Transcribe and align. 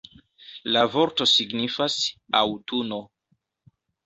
La 0.77 0.81
vorto 0.95 1.27
signifas 1.33 1.99
„aŭtuno“. 2.41 3.01